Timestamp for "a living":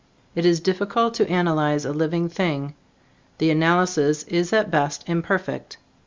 1.85-2.27